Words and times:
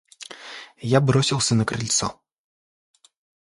Я 0.81 0.99
бросился 0.99 1.53
на 1.53 1.63
крыльцо. 1.63 2.19